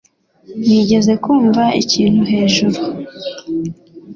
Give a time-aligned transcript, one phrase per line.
[0.65, 2.79] Nigeze kumva ikintu hejuru